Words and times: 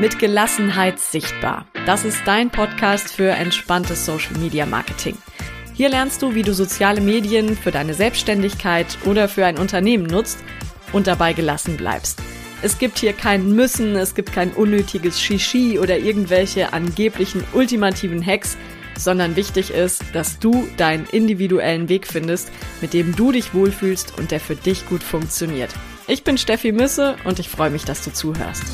mit 0.00 0.18
Gelassenheit 0.18 0.98
sichtbar. 0.98 1.66
Das 1.84 2.06
ist 2.06 2.22
dein 2.24 2.48
Podcast 2.48 3.12
für 3.12 3.32
entspanntes 3.32 4.06
Social 4.06 4.32
Media 4.38 4.64
Marketing. 4.64 5.16
Hier 5.74 5.90
lernst 5.90 6.22
du, 6.22 6.34
wie 6.34 6.42
du 6.42 6.54
soziale 6.54 7.02
Medien 7.02 7.54
für 7.54 7.70
deine 7.70 7.92
Selbstständigkeit 7.92 8.96
oder 9.04 9.28
für 9.28 9.44
ein 9.44 9.58
Unternehmen 9.58 10.06
nutzt 10.06 10.38
und 10.92 11.06
dabei 11.06 11.34
gelassen 11.34 11.76
bleibst. 11.76 12.18
Es 12.62 12.78
gibt 12.78 12.98
hier 12.98 13.12
kein 13.12 13.52
Müssen, 13.52 13.94
es 13.94 14.14
gibt 14.14 14.32
kein 14.32 14.52
unnötiges 14.52 15.20
Shishi 15.20 15.78
oder 15.78 15.98
irgendwelche 15.98 16.72
angeblichen 16.72 17.44
ultimativen 17.52 18.24
Hacks, 18.24 18.56
sondern 18.98 19.36
wichtig 19.36 19.70
ist, 19.70 20.02
dass 20.14 20.38
du 20.38 20.66
deinen 20.78 21.06
individuellen 21.06 21.90
Weg 21.90 22.06
findest, 22.06 22.50
mit 22.80 22.94
dem 22.94 23.14
du 23.16 23.32
dich 23.32 23.52
wohlfühlst 23.52 24.18
und 24.18 24.30
der 24.30 24.40
für 24.40 24.56
dich 24.56 24.86
gut 24.86 25.02
funktioniert. 25.02 25.70
Ich 26.06 26.24
bin 26.24 26.38
Steffi 26.38 26.72
Müsse 26.72 27.16
und 27.24 27.38
ich 27.38 27.50
freue 27.50 27.70
mich, 27.70 27.84
dass 27.84 28.02
du 28.02 28.12
zuhörst. 28.12 28.64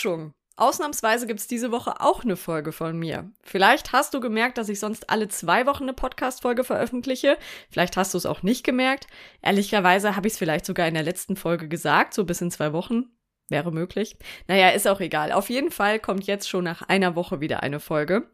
Überraschung! 0.00 0.32
Ausnahmsweise 0.56 1.26
gibt's 1.26 1.46
diese 1.46 1.72
Woche 1.72 2.02
auch 2.02 2.22
eine 2.22 2.36
Folge 2.36 2.72
von 2.72 2.98
mir. 2.98 3.30
Vielleicht 3.42 3.92
hast 3.92 4.12
du 4.12 4.20
gemerkt, 4.20 4.58
dass 4.58 4.68
ich 4.68 4.78
sonst 4.78 5.08
alle 5.08 5.28
zwei 5.28 5.64
Wochen 5.64 5.84
eine 5.84 5.94
Podcast-Folge 5.94 6.64
veröffentliche. 6.64 7.38
Vielleicht 7.70 7.96
hast 7.96 8.12
du 8.12 8.18
es 8.18 8.26
auch 8.26 8.42
nicht 8.42 8.62
gemerkt. 8.62 9.06
Ehrlicherweise 9.40 10.16
habe 10.16 10.26
ich 10.26 10.34
es 10.34 10.38
vielleicht 10.38 10.66
sogar 10.66 10.86
in 10.86 10.94
der 10.94 11.02
letzten 11.02 11.36
Folge 11.36 11.66
gesagt, 11.66 12.12
so 12.12 12.24
bis 12.24 12.42
in 12.42 12.50
zwei 12.50 12.74
Wochen. 12.74 13.06
Wäre 13.48 13.72
möglich. 13.72 14.16
Naja, 14.48 14.68
ist 14.68 14.86
auch 14.86 15.00
egal. 15.00 15.32
Auf 15.32 15.48
jeden 15.48 15.70
Fall 15.70 15.98
kommt 15.98 16.26
jetzt 16.26 16.48
schon 16.48 16.64
nach 16.64 16.82
einer 16.82 17.16
Woche 17.16 17.40
wieder 17.40 17.62
eine 17.62 17.80
Folge. 17.80 18.28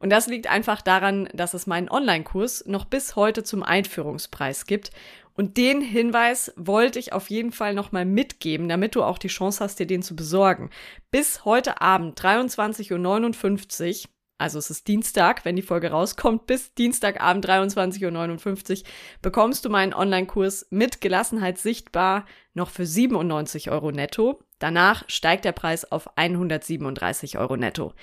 Und 0.00 0.10
das 0.10 0.26
liegt 0.26 0.48
einfach 0.48 0.82
daran, 0.82 1.28
dass 1.32 1.54
es 1.54 1.68
meinen 1.68 1.88
Online-Kurs 1.88 2.66
noch 2.66 2.86
bis 2.86 3.14
heute 3.14 3.44
zum 3.44 3.62
Einführungspreis 3.62 4.66
gibt. 4.66 4.90
Und 5.38 5.56
den 5.56 5.80
Hinweis 5.80 6.52
wollte 6.56 6.98
ich 6.98 7.12
auf 7.12 7.30
jeden 7.30 7.52
Fall 7.52 7.72
nochmal 7.72 8.04
mitgeben, 8.04 8.68
damit 8.68 8.96
du 8.96 9.04
auch 9.04 9.18
die 9.18 9.28
Chance 9.28 9.62
hast, 9.62 9.78
dir 9.78 9.86
den 9.86 10.02
zu 10.02 10.16
besorgen. 10.16 10.68
Bis 11.12 11.44
heute 11.44 11.80
Abend, 11.80 12.20
23.59 12.20 14.02
Uhr, 14.02 14.10
also 14.38 14.58
es 14.58 14.68
ist 14.68 14.88
Dienstag, 14.88 15.44
wenn 15.44 15.54
die 15.54 15.62
Folge 15.62 15.92
rauskommt, 15.92 16.46
bis 16.46 16.74
Dienstagabend 16.74 17.46
23.59 17.46 18.80
Uhr 18.80 18.86
bekommst 19.22 19.64
du 19.64 19.70
meinen 19.70 19.94
Online-Kurs 19.94 20.66
mit 20.70 21.00
Gelassenheit 21.00 21.58
sichtbar 21.58 22.26
noch 22.52 22.70
für 22.70 22.84
97 22.84 23.70
Euro 23.70 23.92
netto. 23.92 24.42
Danach 24.58 25.04
steigt 25.06 25.44
der 25.44 25.52
Preis 25.52 25.84
auf 25.84 26.16
137 26.16 27.38
Euro 27.38 27.56
netto. 27.56 27.94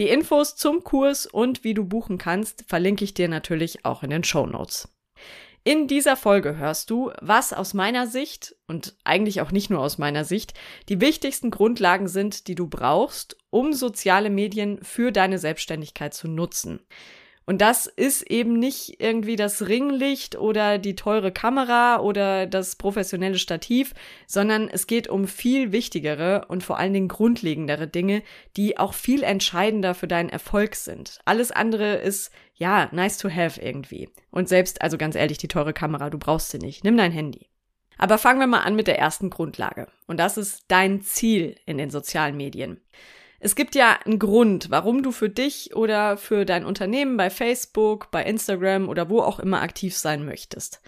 Die 0.00 0.08
Infos 0.08 0.56
zum 0.56 0.82
Kurs 0.82 1.26
und 1.26 1.62
wie 1.62 1.74
du 1.74 1.84
buchen 1.84 2.18
kannst, 2.18 2.64
verlinke 2.66 3.04
ich 3.04 3.14
dir 3.14 3.28
natürlich 3.28 3.84
auch 3.84 4.02
in 4.02 4.10
den 4.10 4.24
Show 4.24 4.46
Notes. 4.46 4.88
In 5.62 5.88
dieser 5.88 6.16
Folge 6.16 6.56
hörst 6.56 6.88
du, 6.88 7.12
was 7.20 7.52
aus 7.52 7.74
meiner 7.74 8.06
Sicht 8.06 8.56
und 8.66 8.96
eigentlich 9.04 9.42
auch 9.42 9.52
nicht 9.52 9.68
nur 9.68 9.80
aus 9.80 9.98
meiner 9.98 10.24
Sicht 10.24 10.54
die 10.88 11.02
wichtigsten 11.02 11.50
Grundlagen 11.50 12.08
sind, 12.08 12.48
die 12.48 12.54
du 12.54 12.66
brauchst, 12.66 13.36
um 13.50 13.74
soziale 13.74 14.30
Medien 14.30 14.82
für 14.82 15.12
deine 15.12 15.38
Selbstständigkeit 15.38 16.14
zu 16.14 16.28
nutzen. 16.28 16.80
Und 17.46 17.60
das 17.60 17.86
ist 17.86 18.22
eben 18.30 18.58
nicht 18.58 19.00
irgendwie 19.00 19.34
das 19.34 19.66
Ringlicht 19.66 20.38
oder 20.38 20.78
die 20.78 20.94
teure 20.94 21.32
Kamera 21.32 21.98
oder 21.98 22.46
das 22.46 22.76
professionelle 22.76 23.38
Stativ, 23.38 23.92
sondern 24.26 24.68
es 24.68 24.86
geht 24.86 25.08
um 25.08 25.26
viel 25.26 25.72
wichtigere 25.72 26.44
und 26.48 26.62
vor 26.62 26.78
allen 26.78 26.92
Dingen 26.92 27.08
grundlegendere 27.08 27.88
Dinge, 27.88 28.22
die 28.56 28.78
auch 28.78 28.94
viel 28.94 29.22
entscheidender 29.22 29.94
für 29.94 30.06
deinen 30.06 30.28
Erfolg 30.28 30.76
sind. 30.76 31.18
Alles 31.24 31.50
andere 31.50 31.96
ist, 31.96 32.30
ja, 32.54 32.88
nice 32.92 33.18
to 33.18 33.30
have 33.30 33.60
irgendwie. 33.60 34.10
Und 34.30 34.48
selbst, 34.48 34.82
also 34.82 34.96
ganz 34.96 35.16
ehrlich, 35.16 35.38
die 35.38 35.48
teure 35.48 35.72
Kamera, 35.72 36.10
du 36.10 36.18
brauchst 36.18 36.50
sie 36.50 36.58
nicht. 36.58 36.84
Nimm 36.84 36.96
dein 36.96 37.12
Handy. 37.12 37.48
Aber 37.98 38.16
fangen 38.16 38.40
wir 38.40 38.46
mal 38.46 38.60
an 38.60 38.76
mit 38.76 38.86
der 38.86 38.98
ersten 38.98 39.28
Grundlage. 39.28 39.86
Und 40.06 40.18
das 40.18 40.38
ist 40.38 40.64
dein 40.68 41.02
Ziel 41.02 41.56
in 41.66 41.78
den 41.78 41.90
sozialen 41.90 42.36
Medien. 42.36 42.80
Es 43.42 43.56
gibt 43.56 43.74
ja 43.74 43.98
einen 44.04 44.18
Grund, 44.18 44.70
warum 44.70 45.02
du 45.02 45.12
für 45.12 45.30
dich 45.30 45.74
oder 45.74 46.18
für 46.18 46.44
dein 46.44 46.66
Unternehmen 46.66 47.16
bei 47.16 47.30
Facebook, 47.30 48.10
bei 48.10 48.22
Instagram 48.22 48.88
oder 48.88 49.08
wo 49.08 49.20
auch 49.20 49.40
immer 49.40 49.62
aktiv 49.62 49.96
sein 49.96 50.26
möchtest. 50.26 50.82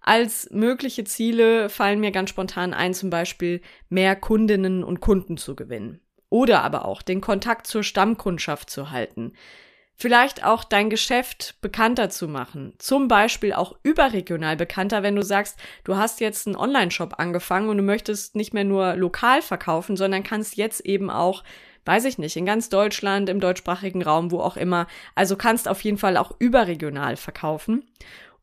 Als 0.00 0.48
mögliche 0.52 1.02
Ziele 1.02 1.68
fallen 1.68 1.98
mir 1.98 2.12
ganz 2.12 2.30
spontan 2.30 2.74
ein, 2.74 2.94
zum 2.94 3.10
Beispiel 3.10 3.60
mehr 3.88 4.14
Kundinnen 4.14 4.84
und 4.84 5.00
Kunden 5.00 5.36
zu 5.36 5.56
gewinnen. 5.56 6.00
Oder 6.28 6.62
aber 6.62 6.84
auch 6.84 7.02
den 7.02 7.20
Kontakt 7.20 7.66
zur 7.66 7.82
Stammkundschaft 7.82 8.70
zu 8.70 8.92
halten. 8.92 9.32
Vielleicht 9.96 10.44
auch 10.44 10.62
dein 10.62 10.90
Geschäft 10.90 11.56
bekannter 11.60 12.08
zu 12.08 12.28
machen. 12.28 12.74
Zum 12.78 13.08
Beispiel 13.08 13.54
auch 13.54 13.74
überregional 13.82 14.54
bekannter, 14.54 15.02
wenn 15.02 15.16
du 15.16 15.22
sagst, 15.22 15.58
du 15.82 15.96
hast 15.96 16.20
jetzt 16.20 16.46
einen 16.46 16.54
Online-Shop 16.54 17.14
angefangen 17.18 17.68
und 17.68 17.78
du 17.78 17.82
möchtest 17.82 18.36
nicht 18.36 18.54
mehr 18.54 18.64
nur 18.64 18.94
lokal 18.94 19.42
verkaufen, 19.42 19.96
sondern 19.96 20.22
kannst 20.22 20.56
jetzt 20.56 20.84
eben 20.84 21.10
auch 21.10 21.42
weiß 21.86 22.04
ich 22.04 22.18
nicht, 22.18 22.36
in 22.36 22.46
ganz 22.46 22.68
Deutschland, 22.68 23.28
im 23.28 23.40
deutschsprachigen 23.40 24.02
Raum, 24.02 24.30
wo 24.30 24.40
auch 24.40 24.56
immer. 24.56 24.86
Also 25.14 25.36
kannst 25.36 25.68
auf 25.68 25.80
jeden 25.82 25.98
Fall 25.98 26.16
auch 26.16 26.32
überregional 26.38 27.16
verkaufen. 27.16 27.84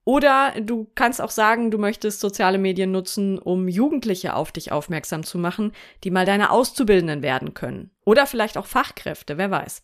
Oder 0.05 0.53
du 0.59 0.87
kannst 0.95 1.21
auch 1.21 1.29
sagen, 1.29 1.71
du 1.71 1.77
möchtest 1.77 2.19
soziale 2.19 2.57
Medien 2.57 2.91
nutzen, 2.91 3.39
um 3.39 3.69
Jugendliche 3.69 4.35
auf 4.35 4.51
dich 4.51 4.71
aufmerksam 4.71 5.23
zu 5.23 5.37
machen, 5.37 5.71
die 6.03 6.11
mal 6.11 6.25
deine 6.25 6.51
Auszubildenden 6.51 7.21
werden 7.21 7.53
können. 7.53 7.91
Oder 8.03 8.25
vielleicht 8.25 8.57
auch 8.57 8.65
Fachkräfte, 8.65 9.37
wer 9.37 9.49
weiß. 9.49 9.81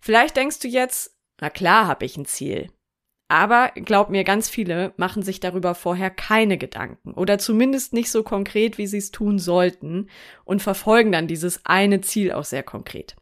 Vielleicht 0.00 0.36
denkst 0.36 0.58
du 0.58 0.68
jetzt, 0.68 1.16
na 1.40 1.50
klar 1.50 1.86
habe 1.86 2.04
ich 2.04 2.16
ein 2.16 2.26
Ziel. 2.26 2.68
Aber 3.28 3.72
glaub 3.74 4.10
mir, 4.10 4.22
ganz 4.22 4.48
viele 4.48 4.92
machen 4.96 5.22
sich 5.22 5.40
darüber 5.40 5.74
vorher 5.74 6.10
keine 6.10 6.58
Gedanken 6.58 7.14
oder 7.14 7.38
zumindest 7.38 7.92
nicht 7.92 8.10
so 8.10 8.22
konkret, 8.22 8.76
wie 8.76 8.86
sie 8.86 8.98
es 8.98 9.10
tun 9.10 9.38
sollten 9.38 10.10
und 10.44 10.62
verfolgen 10.62 11.10
dann 11.10 11.26
dieses 11.26 11.64
eine 11.64 12.00
Ziel 12.02 12.32
auch 12.32 12.44
sehr 12.44 12.62
konkret. 12.62 13.16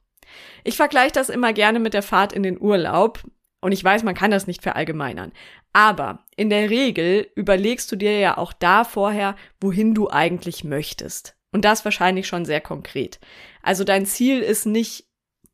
Ich 0.64 0.76
vergleiche 0.76 1.12
das 1.12 1.28
immer 1.28 1.52
gerne 1.52 1.78
mit 1.78 1.94
der 1.94 2.02
Fahrt 2.02 2.32
in 2.32 2.42
den 2.42 2.60
Urlaub 2.60 3.22
und 3.60 3.72
ich 3.72 3.82
weiß, 3.82 4.02
man 4.02 4.14
kann 4.14 4.32
das 4.32 4.48
nicht 4.48 4.62
verallgemeinern. 4.62 5.32
Aber 5.72 6.24
in 6.36 6.50
der 6.50 6.68
Regel 6.68 7.30
überlegst 7.36 7.90
du 7.92 7.96
dir 7.96 8.18
ja 8.18 8.36
auch 8.36 8.52
da 8.52 8.84
vorher, 8.84 9.36
wohin 9.60 9.94
du 9.94 10.10
eigentlich 10.10 10.64
möchtest. 10.64 11.36
Und 11.52 11.64
das 11.64 11.84
wahrscheinlich 11.84 12.26
schon 12.26 12.44
sehr 12.44 12.60
konkret. 12.60 13.20
Also 13.62 13.84
dein 13.84 14.04
Ziel 14.04 14.40
ist 14.40 14.66
nicht 14.66 15.06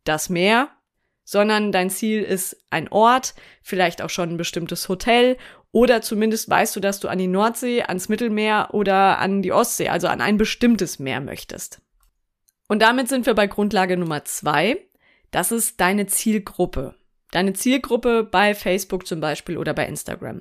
das 0.04 0.30
Meer, 0.30 0.70
sondern 1.28 1.72
dein 1.72 1.91
Ziel 1.91 2.22
ist 2.22 2.56
ein 2.71 2.89
Ort, 2.89 3.34
vielleicht 3.62 4.00
auch 4.00 4.09
schon 4.09 4.31
ein 4.31 4.37
bestimmtes 4.39 4.89
Hotel 4.89 5.37
oder 5.72 6.00
zumindest 6.00 6.49
weißt 6.49 6.75
du, 6.75 6.81
dass 6.81 7.00
du 7.00 7.09
an 7.09 7.19
die 7.19 7.27
Nordsee, 7.27 7.83
ans 7.83 8.09
Mittelmeer 8.09 8.71
oder 8.72 9.19
an 9.19 9.43
die 9.43 9.53
Ostsee, 9.53 9.91
also 9.91 10.09
an 10.09 10.22
ein 10.22 10.39
bestimmtes 10.39 10.99
Meer 10.99 11.21
möchtest. 11.21 11.83
Und 12.66 12.81
damit 12.81 13.11
sind 13.11 13.27
wir 13.27 13.34
bei 13.34 13.47
Grundlage 13.47 13.99
Nummer 13.99 14.25
zwei. 14.25 14.78
Das 15.31 15.53
ist 15.53 15.78
deine 15.83 16.06
Zielgruppe. 16.06 16.94
Deine 17.31 17.53
Zielgruppe 17.53 18.25
bei 18.25 18.55
Facebook 18.55 19.06
zum 19.06 19.21
Beispiel 19.21 19.59
oder 19.59 19.75
bei 19.75 19.84
Instagram. 19.84 20.41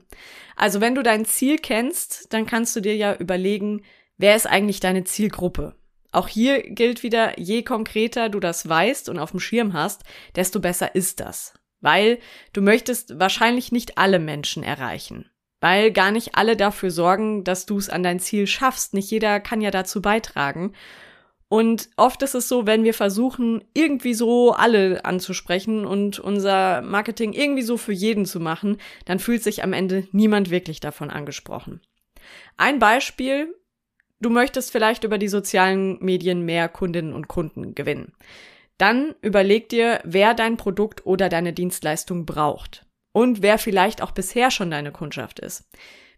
Also 0.56 0.80
wenn 0.80 0.96
du 0.96 1.04
dein 1.04 1.26
Ziel 1.26 1.58
kennst, 1.58 2.32
dann 2.32 2.46
kannst 2.46 2.74
du 2.78 2.80
dir 2.80 2.96
ja 2.96 3.14
überlegen, 3.14 3.84
wer 4.18 4.38
ist 4.38 4.48
eigentlich 4.48 4.80
deine 4.80 5.04
Zielgruppe? 5.04 5.76
Auch 6.12 6.28
hier 6.28 6.62
gilt 6.64 7.04
wieder, 7.04 7.40
je 7.40 7.64
konkreter 7.64 8.30
du 8.30 8.40
das 8.40 8.68
weißt 8.68 9.10
und 9.10 9.20
auf 9.20 9.32
dem 9.32 9.40
Schirm 9.40 9.74
hast, 9.74 10.04
desto 10.36 10.60
besser 10.60 10.96
ist 10.96 11.20
das. 11.20 11.54
Weil 11.80 12.20
du 12.54 12.62
möchtest 12.62 13.20
wahrscheinlich 13.20 13.72
nicht 13.72 13.98
alle 13.98 14.20
Menschen 14.20 14.64
erreichen. 14.64 15.30
Weil 15.60 15.92
gar 15.92 16.12
nicht 16.12 16.36
alle 16.36 16.56
dafür 16.56 16.92
sorgen, 16.92 17.44
dass 17.44 17.66
du 17.66 17.78
es 17.78 17.90
an 17.90 18.04
dein 18.04 18.20
Ziel 18.20 18.48
schaffst. 18.48 18.94
Nicht 18.94 19.12
jeder 19.12 19.40
kann 19.40 19.62
ja 19.62 19.72
dazu 19.72 20.02
beitragen. 20.02 20.74
Und 21.50 21.90
oft 21.96 22.22
ist 22.24 22.36
es 22.36 22.50
so, 22.50 22.66
wenn 22.66 22.84
wir 22.84 22.94
versuchen, 22.94 23.64
irgendwie 23.74 24.14
so 24.14 24.52
alle 24.52 25.06
anzusprechen 25.06 25.86
und 25.86 26.20
unser 26.20 26.82
Marketing 26.82 27.32
irgendwie 27.32 27.62
so 27.62 27.78
für 27.78 27.94
jeden 27.94 28.26
zu 28.26 28.40
machen, 28.40 28.78
dann 29.06 29.20
fühlt 29.20 29.44
sich 29.44 29.64
am 29.64 29.72
Ende 29.72 30.08
niemand 30.12 30.50
wirklich 30.50 30.82
davon 30.82 31.10
angesprochen. 31.10 31.82
Ein 32.58 32.80
Beispiel, 32.80 33.56
Du 34.20 34.30
möchtest 34.30 34.72
vielleicht 34.72 35.04
über 35.04 35.18
die 35.18 35.28
sozialen 35.28 36.04
Medien 36.04 36.44
mehr 36.44 36.70
Kundinnen 36.70 37.14
und 37.14 37.28
Kunden 37.28 37.76
gewinnen. 37.76 38.14
Dann 38.78 39.16
überleg 39.22 39.70
dir, 39.70 40.02
wer 40.04 40.34
dein 40.34 40.58
Produkt 40.58 41.06
oder 41.06 41.30
deine 41.30 41.54
Dienstleistung 41.54 42.26
braucht 42.26 42.86
und 43.12 43.42
wer 43.42 43.58
vielleicht 43.58 44.02
auch 44.02 44.12
bisher 44.12 44.52
schon 44.52 44.72
deine 44.72 44.92
Kundschaft 44.92 45.40
ist. 45.40 45.70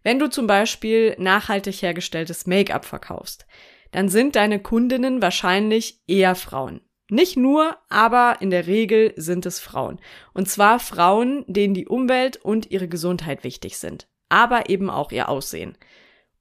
Wenn 0.04 0.20
du 0.20 0.30
zum 0.30 0.48
Beispiel 0.48 1.16
nachhaltig 1.18 1.82
hergestelltes 1.82 2.48
Make-up 2.48 2.86
verkaufst, 2.86 3.46
dann 3.92 4.08
sind 4.08 4.36
deine 4.36 4.60
Kundinnen 4.60 5.22
wahrscheinlich 5.22 6.02
eher 6.08 6.36
Frauen. 6.36 6.82
Nicht 7.10 7.38
nur, 7.38 7.78
aber 7.90 8.38
in 8.40 8.50
der 8.50 8.68
Regel 8.68 9.14
sind 9.16 9.46
es 9.46 9.60
Frauen. 9.60 10.00
Und 10.34 10.48
zwar 10.48 10.80
Frauen, 10.80 11.44
denen 11.48 11.74
die 11.74 11.88
Umwelt 11.88 12.38
und 12.38 12.70
ihre 12.72 12.88
Gesundheit 12.88 13.44
wichtig 13.44 13.78
sind, 13.78 14.08
aber 14.30 14.70
eben 14.70 14.90
auch 14.90 15.12
ihr 15.12 15.28
Aussehen. 15.28 15.76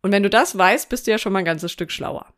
Und 0.02 0.12
wenn 0.12 0.22
du 0.22 0.30
das 0.30 0.56
weißt, 0.56 0.88
bist 0.88 1.06
du 1.06 1.10
ja 1.10 1.18
schon 1.18 1.32
mal 1.32 1.40
ein 1.40 1.44
ganzes 1.44 1.72
Stück 1.72 1.90
schlauer. 1.90 2.32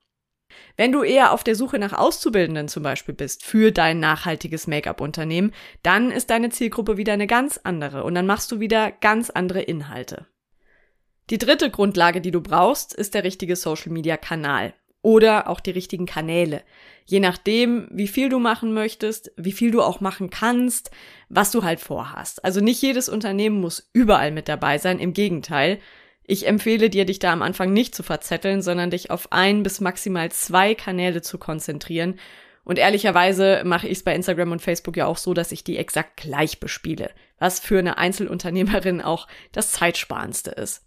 Wenn 0.77 0.93
du 0.93 1.03
eher 1.03 1.33
auf 1.33 1.45
der 1.45 1.57
Suche 1.57 1.79
nach 1.79 1.93
Auszubildenden 1.93 2.69
zum 2.69 2.83
Beispiel 2.83 3.15
bist 3.15 3.45
für 3.45 3.71
dein 3.71 4.01
nachhaltiges 4.01 4.67
Make-up-Unternehmen, 4.67 5.53
dann 5.83 6.11
ist 6.11 6.31
deine 6.31 6.51
Zielgruppe 6.51 6.97
wieder 6.97 7.13
eine 7.13 7.27
ganz 7.27 7.61
andere 7.63 8.05
und 8.05 8.15
dann 8.15 8.27
machst 8.27 8.51
du 8.51 8.61
wieder 8.61 8.91
ganz 8.91 9.31
andere 9.31 9.63
Inhalte. 9.63 10.27
Die 11.31 11.39
dritte 11.39 11.71
Grundlage, 11.71 12.21
die 12.21 12.33
du 12.33 12.41
brauchst, 12.41 12.93
ist 12.95 13.15
der 13.15 13.25
richtige 13.25 13.57
Social-Media-Kanal 13.57 14.75
oder 15.03 15.49
auch 15.49 15.61
die 15.61 15.71
richtigen 15.71 16.07
Kanäle. 16.07 16.63
Je 17.05 17.21
nachdem, 17.21 17.89
wie 17.91 18.09
viel 18.09 18.29
du 18.29 18.39
machen 18.39 18.75
möchtest, 18.75 19.33
wie 19.37 19.53
viel 19.53 19.71
du 19.71 19.83
auch 19.83 20.01
machen 20.01 20.31
kannst, 20.31 20.91
was 21.29 21.51
du 21.51 21.63
halt 21.63 21.81
vorhast. 21.81 22.45
Also 22.45 22.61
nicht 22.61 22.83
jedes 22.83 23.09
Unternehmen 23.09 23.61
muss 23.61 23.89
überall 23.93 24.31
mit 24.31 24.49
dabei 24.49 24.79
sein, 24.79 24.99
im 24.99 25.13
Gegenteil. 25.13 25.79
Ich 26.31 26.47
empfehle 26.47 26.91
dir, 26.91 27.07
dich 27.07 27.19
da 27.19 27.33
am 27.33 27.43
Anfang 27.43 27.73
nicht 27.73 27.93
zu 27.93 28.05
verzetteln, 28.05 28.63
sondern 28.63 28.91
dich 28.91 29.11
auf 29.11 29.33
ein 29.33 29.65
bis 29.65 29.81
maximal 29.81 30.31
zwei 30.31 30.77
Kanäle 30.77 31.23
zu 31.23 31.39
konzentrieren. 31.39 32.21
Und 32.63 32.79
ehrlicherweise 32.79 33.63
mache 33.65 33.89
ich 33.89 33.99
es 33.99 34.05
bei 34.05 34.15
Instagram 34.15 34.53
und 34.53 34.63
Facebook 34.63 34.97
ja 34.97 35.07
auch 35.07 35.17
so, 35.17 35.35
dass 35.35 35.51
ich 35.51 35.65
die 35.65 35.77
exakt 35.77 36.19
gleich 36.19 36.61
bespiele, 36.61 37.11
was 37.41 37.59
für 37.59 37.81
eine 37.81 37.99
Einzelunternehmerin 37.99 39.01
auch 39.01 39.27
das 39.51 39.73
zeitsparendste 39.73 40.53
ist. 40.53 40.85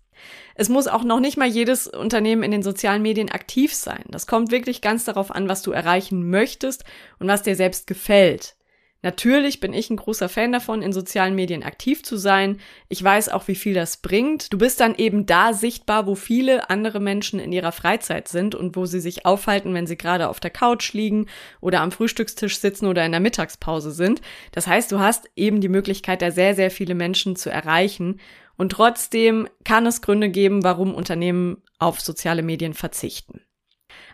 Es 0.55 0.69
muss 0.69 0.87
auch 0.87 1.03
noch 1.03 1.19
nicht 1.19 1.35
mal 1.35 1.49
jedes 1.49 1.87
Unternehmen 1.87 2.43
in 2.43 2.51
den 2.51 2.63
sozialen 2.63 3.01
Medien 3.01 3.29
aktiv 3.29 3.73
sein. 3.73 4.05
Das 4.07 4.27
kommt 4.27 4.49
wirklich 4.49 4.79
ganz 4.79 5.03
darauf 5.03 5.29
an, 5.29 5.49
was 5.49 5.61
du 5.61 5.73
erreichen 5.73 6.29
möchtest 6.29 6.85
und 7.19 7.27
was 7.27 7.43
dir 7.43 7.57
selbst 7.57 7.85
gefällt. 7.85 8.55
Natürlich 9.03 9.59
bin 9.59 9.73
ich 9.73 9.89
ein 9.89 9.97
großer 9.97 10.29
Fan 10.29 10.53
davon, 10.53 10.81
in 10.81 10.93
sozialen 10.93 11.35
Medien 11.35 11.61
aktiv 11.61 12.03
zu 12.03 12.15
sein. 12.15 12.61
Ich 12.87 13.03
weiß 13.03 13.27
auch, 13.29 13.49
wie 13.49 13.55
viel 13.55 13.73
das 13.73 13.97
bringt. 13.97 14.51
Du 14.53 14.57
bist 14.57 14.79
dann 14.79 14.95
eben 14.95 15.25
da 15.25 15.51
sichtbar, 15.51 16.07
wo 16.07 16.15
viele 16.15 16.69
andere 16.69 17.01
Menschen 17.01 17.37
in 17.37 17.51
ihrer 17.51 17.73
Freizeit 17.73 18.29
sind 18.29 18.55
und 18.55 18.77
wo 18.77 18.85
sie 18.85 19.01
sich 19.01 19.25
aufhalten, 19.25 19.73
wenn 19.73 19.87
sie 19.87 19.97
gerade 19.97 20.29
auf 20.29 20.39
der 20.39 20.51
Couch 20.51 20.93
liegen 20.93 21.27
oder 21.59 21.81
am 21.81 21.91
Frühstückstisch 21.91 22.59
sitzen 22.59 22.85
oder 22.87 23.05
in 23.05 23.11
der 23.11 23.19
Mittagspause 23.19 23.91
sind. 23.91 24.21
Das 24.53 24.67
heißt, 24.67 24.89
du 24.89 24.99
hast 24.99 25.29
eben 25.35 25.59
die 25.59 25.69
Möglichkeit, 25.69 26.21
da 26.21 26.31
sehr, 26.31 26.55
sehr 26.55 26.71
viele 26.71 26.95
Menschen 26.95 27.35
zu 27.35 27.49
erreichen. 27.49 28.21
Und 28.55 28.71
trotzdem 28.71 29.49
kann 29.65 29.85
es 29.85 30.01
Gründe 30.01 30.29
geben, 30.29 30.63
warum 30.63 30.95
Unternehmen 30.95 31.61
auf 31.77 31.99
soziale 31.99 32.41
Medien 32.41 32.73
verzichten. 32.73 33.41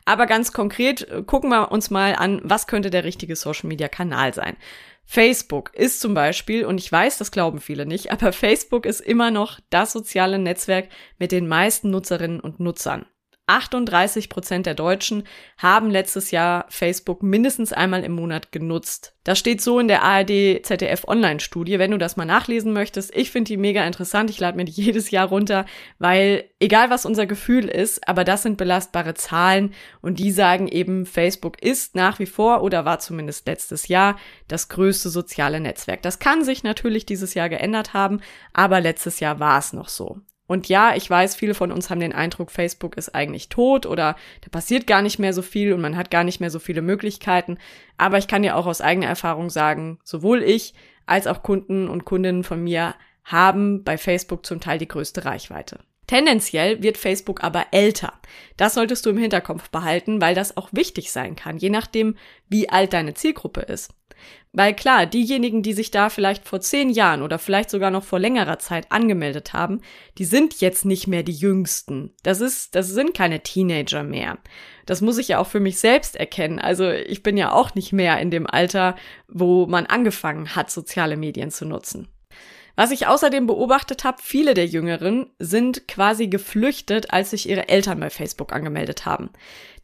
Aber 0.10 0.26
ganz 0.26 0.54
konkret 0.54 1.08
äh, 1.08 1.22
gucken 1.22 1.52
wir 1.52 1.72
uns 1.72 1.92
mal 1.92 2.16
an, 2.16 2.42
was 2.44 2.66
könnte 2.66 2.90
der 2.90 3.04
richtige 3.04 3.36
Social-Media-Kanal 3.36 4.34
sein. 4.34 4.58
Facebook 5.06 5.72
ist 5.76 6.00
zum 6.00 6.16
Beispiel, 6.16 6.66
und 6.66 6.80
ich 6.80 6.92
weiß, 6.92 7.20
das 7.20 7.30
glauben 7.30 7.62
viele 7.62 7.86
nicht, 7.86 8.12
aber 8.12 8.34
Facebook 8.34 8.88
ist 8.88 9.02
immer 9.02 9.30
noch 9.30 9.60
das 9.70 9.92
soziale 9.92 10.40
Netzwerk 10.40 10.90
mit 11.20 11.32
den 11.32 11.48
meisten 11.48 11.92
Nutzerinnen 11.92 12.40
und 12.40 12.60
Nutzern. 12.60 13.06
38 13.50 14.30
Prozent 14.30 14.66
der 14.66 14.76
Deutschen 14.76 15.24
haben 15.58 15.90
letztes 15.90 16.32
Jahr 16.32 16.66
Facebook 16.70 17.24
mindestens 17.24 17.74
einmal 17.74 18.04
im 18.04 18.14
Monat 18.14 18.52
genutzt. 18.52 19.16
Das 19.24 19.38
steht 19.38 19.62
so 19.62 19.80
in 19.80 19.88
der 19.88 20.04
ARD 20.04 20.66
ZDF 20.66 21.04
Online-Studie, 21.08 21.78
wenn 21.78 21.92
du 21.92 21.98
das 21.98 22.16
mal 22.16 22.26
nachlesen 22.26 22.74
möchtest. 22.74 23.16
Ich 23.16 23.32
finde 23.32 23.50
die 23.50 23.58
mega 23.58 23.86
interessant. 23.86 24.30
Ich 24.30 24.40
lade 24.40 24.56
mir 24.56 24.66
die 24.66 24.72
jedes 24.82 25.12
Jahr 25.12 25.28
runter, 25.28 25.66
weil 25.98 26.46
egal 26.60 26.90
was 26.90 27.06
unser 27.06 27.26
Gefühl 27.26 27.66
ist, 27.68 28.08
aber 28.08 28.24
das 28.24 28.44
sind 28.44 28.58
belastbare 28.58 29.16
Zahlen 29.16 29.74
und 30.02 30.20
die 30.20 30.32
sagen 30.32 30.68
eben, 30.68 31.06
Facebook 31.06 31.62
ist 31.62 31.96
nach 31.96 32.20
wie 32.20 32.28
vor 32.28 32.64
oder 32.64 32.86
war 32.86 33.00
zumindest 33.00 33.48
letztes 33.48 33.88
Jahr 33.88 34.18
das 34.48 34.70
größte 34.70 35.10
soziale 35.10 35.60
Netzwerk. 35.60 36.02
Das 36.02 36.20
kann 36.20 36.44
sich 36.44 36.64
natürlich 36.64 37.06
dieses 37.06 37.34
Jahr 37.34 37.50
geändert 37.50 37.94
haben, 37.94 38.22
aber 38.54 38.80
letztes 38.80 39.20
Jahr 39.20 39.40
war 39.40 39.60
es 39.60 39.74
noch 39.74 39.90
so. 39.90 40.22
Und 40.50 40.68
ja, 40.68 40.96
ich 40.96 41.08
weiß, 41.08 41.36
viele 41.36 41.54
von 41.54 41.72
uns 41.72 41.92
haben 41.92 42.00
den 42.00 42.12
Eindruck, 42.12 42.50
Facebook 42.50 42.98
ist 42.98 43.14
eigentlich 43.14 43.50
tot 43.50 43.86
oder 43.86 44.16
da 44.42 44.50
passiert 44.50 44.88
gar 44.88 45.04
nicht 45.04 45.20
mehr 45.20 45.32
so 45.32 45.44
viel 45.44 45.74
und 45.74 45.80
man 45.80 45.96
hat 45.96 46.10
gar 46.10 46.24
nicht 46.24 46.40
mehr 46.40 46.50
so 46.50 46.58
viele 46.58 46.82
Möglichkeiten. 46.82 47.60
Aber 47.98 48.18
ich 48.18 48.28
kann 48.28 48.44
ja 48.44 48.56
auch 48.56 48.66
aus 48.66 48.82
eigener 48.82 49.06
Erfahrung 49.06 49.52
sagen, 49.52 50.00
sowohl 50.04 50.42
ich 50.42 50.74
als 51.06 51.28
auch 51.28 51.44
Kunden 51.44 51.88
und 51.88 52.04
Kundinnen 52.04 52.44
von 52.44 52.64
mir 52.64 52.96
haben 53.24 53.84
bei 53.84 54.00
Facebook 54.00 54.44
zum 54.44 54.60
Teil 54.60 54.80
die 54.80 54.88
größte 54.88 55.24
Reichweite. 55.24 55.82
Tendenziell 56.10 56.82
wird 56.82 56.98
Facebook 56.98 57.44
aber 57.44 57.68
älter. 57.70 58.14
Das 58.58 58.74
solltest 58.74 59.06
du 59.06 59.12
im 59.12 59.20
Hinterkopf 59.20 59.70
behalten, 59.70 60.20
weil 60.20 60.34
das 60.34 60.58
auch 60.58 60.70
wichtig 60.72 61.12
sein 61.12 61.36
kann, 61.36 61.60
je 61.60 61.70
nachdem, 61.70 62.16
wie 62.48 62.68
alt 62.68 62.94
deine 62.94 63.14
Zielgruppe 63.14 63.62
ist. 63.62 63.94
Weil 64.52 64.76
klar, 64.76 65.06
diejenigen, 65.06 65.62
die 65.62 65.74
sich 65.74 65.92
da 65.92 66.10
vielleicht 66.10 66.48
vor 66.48 66.62
zehn 66.62 66.90
Jahren 66.90 67.22
oder 67.22 67.38
vielleicht 67.38 67.70
sogar 67.70 67.92
noch 67.92 68.04
vor 68.04 68.18
längerer 68.18 68.58
Zeit 68.58 68.92
angemeldet 68.92 69.54
haben, 69.54 69.82
die 70.18 70.26
sind 70.26 70.60
jetzt 70.62 70.84
nicht 70.84 71.06
mehr 71.06 71.22
die 71.22 71.32
Jüngsten. 71.32 72.16
Das 72.24 72.42
ist, 72.42 72.74
das 72.74 72.88
sind 72.88 73.14
keine 73.14 73.44
Teenager 73.44 74.02
mehr. 74.02 74.40
Das 74.88 75.02
muss 75.02 75.20
ich 75.20 75.28
ja 75.28 75.38
auch 75.38 75.46
für 75.46 75.60
mich 75.60 75.78
selbst 75.78 76.16
erkennen. 76.16 76.58
Also 76.58 76.90
ich 76.90 77.22
bin 77.22 77.38
ja 77.38 77.52
auch 77.52 77.76
nicht 77.76 77.94
mehr 77.94 78.20
in 78.20 78.32
dem 78.32 78.48
Alter, 78.48 78.96
wo 79.28 79.68
man 79.68 79.86
angefangen 79.86 80.56
hat, 80.56 80.72
soziale 80.72 81.18
Medien 81.18 81.52
zu 81.52 81.66
nutzen. 81.66 82.08
Was 82.80 82.92
ich 82.92 83.08
außerdem 83.08 83.46
beobachtet 83.46 84.06
habe, 84.06 84.20
viele 84.22 84.54
der 84.54 84.66
Jüngeren 84.66 85.30
sind 85.38 85.90
quasi 85.90 86.28
geflüchtet, 86.30 87.12
als 87.12 87.32
sich 87.32 87.50
ihre 87.50 87.68
Eltern 87.68 88.00
bei 88.00 88.10
Facebook 88.10 88.54
angemeldet 88.54 89.06
haben. 89.06 89.32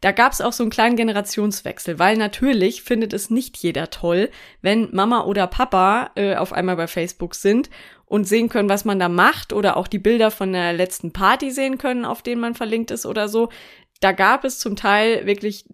Da 0.00 0.12
gab 0.12 0.32
es 0.32 0.40
auch 0.40 0.54
so 0.54 0.64
einen 0.64 0.70
kleinen 0.70 0.96
Generationswechsel, 0.96 1.98
weil 1.98 2.16
natürlich 2.16 2.82
findet 2.82 3.12
es 3.12 3.28
nicht 3.28 3.58
jeder 3.58 3.90
toll, 3.90 4.30
wenn 4.62 4.88
Mama 4.94 5.24
oder 5.24 5.46
Papa 5.46 6.10
äh, 6.14 6.36
auf 6.36 6.54
einmal 6.54 6.76
bei 6.76 6.86
Facebook 6.86 7.34
sind 7.34 7.68
und 8.06 8.26
sehen 8.26 8.48
können, 8.48 8.70
was 8.70 8.86
man 8.86 8.98
da 8.98 9.10
macht 9.10 9.52
oder 9.52 9.76
auch 9.76 9.88
die 9.88 9.98
Bilder 9.98 10.30
von 10.30 10.54
der 10.54 10.72
letzten 10.72 11.12
Party 11.12 11.50
sehen 11.50 11.76
können, 11.76 12.06
auf 12.06 12.22
denen 12.22 12.40
man 12.40 12.54
verlinkt 12.54 12.90
ist 12.90 13.04
oder 13.04 13.28
so. 13.28 13.50
Da 14.00 14.12
gab 14.12 14.42
es 14.42 14.58
zum 14.58 14.74
Teil 14.74 15.26
wirklich 15.26 15.66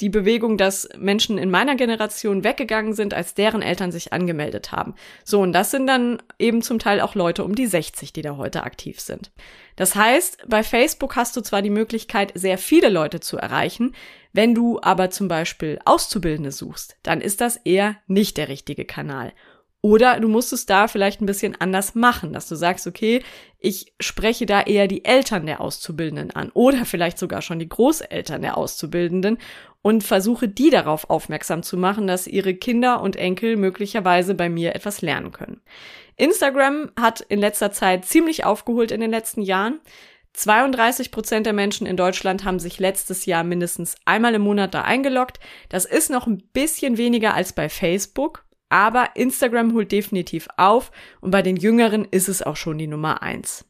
die 0.00 0.10
Bewegung, 0.10 0.58
dass 0.58 0.88
Menschen 0.98 1.38
in 1.38 1.50
meiner 1.50 1.74
Generation 1.74 2.44
weggegangen 2.44 2.92
sind, 2.92 3.14
als 3.14 3.34
deren 3.34 3.62
Eltern 3.62 3.92
sich 3.92 4.12
angemeldet 4.12 4.72
haben. 4.72 4.94
So, 5.24 5.40
und 5.40 5.52
das 5.52 5.70
sind 5.70 5.86
dann 5.86 6.22
eben 6.38 6.60
zum 6.60 6.78
Teil 6.78 7.00
auch 7.00 7.14
Leute 7.14 7.44
um 7.44 7.54
die 7.54 7.66
60, 7.66 8.12
die 8.12 8.22
da 8.22 8.36
heute 8.36 8.64
aktiv 8.64 9.00
sind. 9.00 9.30
Das 9.74 9.94
heißt, 9.94 10.44
bei 10.48 10.62
Facebook 10.62 11.16
hast 11.16 11.36
du 11.36 11.40
zwar 11.40 11.62
die 11.62 11.70
Möglichkeit, 11.70 12.32
sehr 12.34 12.58
viele 12.58 12.90
Leute 12.90 13.20
zu 13.20 13.38
erreichen, 13.38 13.94
wenn 14.32 14.54
du 14.54 14.78
aber 14.82 15.08
zum 15.08 15.28
Beispiel 15.28 15.78
Auszubildende 15.86 16.52
suchst, 16.52 16.98
dann 17.02 17.22
ist 17.22 17.40
das 17.40 17.56
eher 17.56 17.96
nicht 18.06 18.36
der 18.36 18.48
richtige 18.48 18.84
Kanal. 18.84 19.32
Oder 19.86 20.18
du 20.18 20.28
musst 20.28 20.52
es 20.52 20.66
da 20.66 20.88
vielleicht 20.88 21.20
ein 21.20 21.26
bisschen 21.26 21.54
anders 21.60 21.94
machen, 21.94 22.32
dass 22.32 22.48
du 22.48 22.56
sagst, 22.56 22.88
okay, 22.88 23.22
ich 23.60 23.94
spreche 24.00 24.44
da 24.44 24.62
eher 24.62 24.88
die 24.88 25.04
Eltern 25.04 25.46
der 25.46 25.60
Auszubildenden 25.60 26.32
an 26.32 26.50
oder 26.54 26.84
vielleicht 26.84 27.18
sogar 27.18 27.40
schon 27.40 27.60
die 27.60 27.68
Großeltern 27.68 28.42
der 28.42 28.56
Auszubildenden 28.56 29.38
und 29.86 30.02
versuche 30.02 30.48
die 30.48 30.70
darauf 30.70 31.10
aufmerksam 31.10 31.62
zu 31.62 31.76
machen, 31.76 32.08
dass 32.08 32.26
ihre 32.26 32.56
Kinder 32.56 33.00
und 33.00 33.14
Enkel 33.14 33.56
möglicherweise 33.56 34.34
bei 34.34 34.48
mir 34.48 34.74
etwas 34.74 35.00
lernen 35.00 35.30
können. 35.30 35.60
Instagram 36.16 36.90
hat 37.00 37.20
in 37.20 37.38
letzter 37.38 37.70
Zeit 37.70 38.04
ziemlich 38.04 38.44
aufgeholt 38.44 38.90
in 38.90 39.00
den 39.00 39.12
letzten 39.12 39.42
Jahren. 39.42 39.78
32 40.32 41.12
Prozent 41.12 41.46
der 41.46 41.52
Menschen 41.52 41.86
in 41.86 41.96
Deutschland 41.96 42.44
haben 42.44 42.58
sich 42.58 42.80
letztes 42.80 43.26
Jahr 43.26 43.44
mindestens 43.44 43.94
einmal 44.06 44.34
im 44.34 44.42
Monat 44.42 44.74
da 44.74 44.82
eingeloggt. 44.82 45.38
Das 45.68 45.84
ist 45.84 46.10
noch 46.10 46.26
ein 46.26 46.42
bisschen 46.52 46.98
weniger 46.98 47.34
als 47.34 47.52
bei 47.52 47.68
Facebook, 47.68 48.44
aber 48.68 49.10
Instagram 49.14 49.72
holt 49.72 49.92
definitiv 49.92 50.48
auf 50.56 50.90
und 51.20 51.30
bei 51.30 51.42
den 51.42 51.54
Jüngeren 51.54 52.06
ist 52.10 52.28
es 52.28 52.42
auch 52.42 52.56
schon 52.56 52.78
die 52.78 52.88
Nummer 52.88 53.22
eins. 53.22 53.64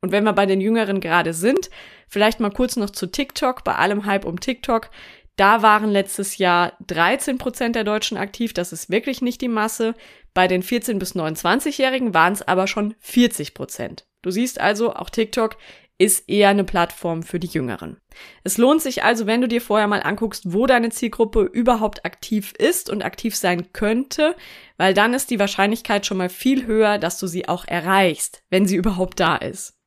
Und 0.00 0.12
wenn 0.12 0.24
wir 0.24 0.32
bei 0.32 0.46
den 0.46 0.60
Jüngeren 0.60 1.00
gerade 1.00 1.34
sind, 1.34 1.70
vielleicht 2.06 2.38
mal 2.40 2.50
kurz 2.50 2.76
noch 2.76 2.90
zu 2.90 3.08
TikTok, 3.08 3.64
bei 3.64 3.74
allem 3.74 4.06
Hype 4.06 4.24
um 4.24 4.38
TikTok. 4.38 4.90
Da 5.38 5.62
waren 5.62 5.90
letztes 5.90 6.38
Jahr 6.38 6.72
13 6.88 7.38
Prozent 7.38 7.76
der 7.76 7.84
Deutschen 7.84 8.18
aktiv. 8.18 8.52
Das 8.52 8.72
ist 8.72 8.90
wirklich 8.90 9.22
nicht 9.22 9.40
die 9.40 9.48
Masse. 9.48 9.94
Bei 10.34 10.48
den 10.48 10.64
14- 10.64 10.98
bis 10.98 11.14
29-Jährigen 11.14 12.12
waren 12.12 12.32
es 12.32 12.42
aber 12.42 12.66
schon 12.66 12.96
40 12.98 13.54
Prozent. 13.54 14.04
Du 14.22 14.32
siehst 14.32 14.60
also, 14.60 14.94
auch 14.94 15.10
TikTok 15.10 15.56
ist 15.96 16.28
eher 16.28 16.48
eine 16.48 16.64
Plattform 16.64 17.22
für 17.22 17.38
die 17.38 17.46
Jüngeren. 17.46 17.98
Es 18.42 18.58
lohnt 18.58 18.82
sich 18.82 19.04
also, 19.04 19.26
wenn 19.26 19.40
du 19.40 19.46
dir 19.46 19.60
vorher 19.60 19.86
mal 19.86 20.02
anguckst, 20.02 20.52
wo 20.52 20.66
deine 20.66 20.90
Zielgruppe 20.90 21.42
überhaupt 21.42 22.04
aktiv 22.04 22.52
ist 22.58 22.90
und 22.90 23.04
aktiv 23.04 23.36
sein 23.36 23.72
könnte, 23.72 24.34
weil 24.76 24.92
dann 24.92 25.14
ist 25.14 25.30
die 25.30 25.38
Wahrscheinlichkeit 25.38 26.04
schon 26.04 26.18
mal 26.18 26.28
viel 26.28 26.66
höher, 26.66 26.98
dass 26.98 27.18
du 27.18 27.28
sie 27.28 27.48
auch 27.48 27.64
erreichst, 27.66 28.42
wenn 28.50 28.66
sie 28.66 28.76
überhaupt 28.76 29.20
da 29.20 29.36
ist. 29.36 29.77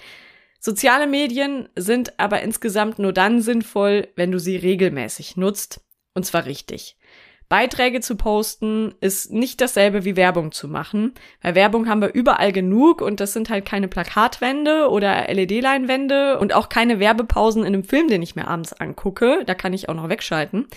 Soziale 0.63 1.08
Medien 1.08 1.70
sind 1.75 2.20
aber 2.20 2.44
insgesamt 2.44 3.00
nur 3.00 3.13
dann 3.13 3.41
sinnvoll, 3.41 4.10
wenn 4.15 4.32
du 4.32 4.38
sie 4.38 4.58
regelmäßig 4.58 5.36
nutzt, 5.36 5.82
und 6.13 6.24
zwar 6.24 6.46
richtig. 6.46 6.98
Beiträge 7.50 8.00
zu 8.00 8.15
posten 8.15 8.94
ist 9.01 9.34
nicht 9.34 9.60
dasselbe 9.60 10.06
wie 10.06 10.15
Werbung 10.15 10.51
zu 10.51 10.68
machen, 10.68 11.15
weil 11.41 11.56
Werbung 11.56 11.89
haben 11.89 12.01
wir 12.01 12.13
überall 12.13 12.51
genug 12.51 13.01
und 13.01 13.20
das 13.20 13.34
sind 13.34 13.50
halt 13.50 13.65
keine 13.65 13.88
Plakatwände 13.88 14.88
oder 14.89 15.27
LED-Leinwände 15.34 16.38
und 16.38 16.53
auch 16.53 16.70
keine 16.70 17.00
Werbepausen 17.00 17.63
in 17.63 17.74
einem 17.74 17.84
Film, 17.84 18.08
den 18.08 18.22
ich 18.22 18.36
mir 18.36 18.48
abends 18.48 18.72
angucke, 18.72 19.44
da 19.48 19.56
kann 19.56 19.74
ich 19.74 19.89
auch 19.89 19.96
noch 19.96 20.10
wegschalten. 20.10 20.68